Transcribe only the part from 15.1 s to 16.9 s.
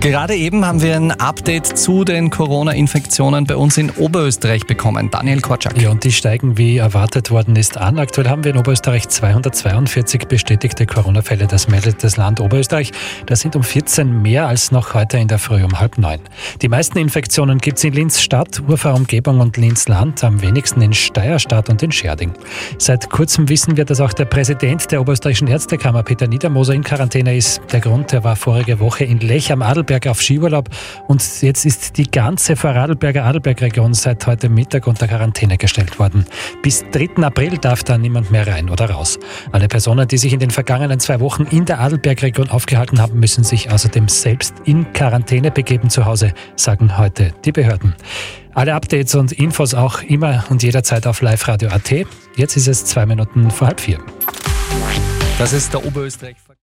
in der Früh um halb neun. Die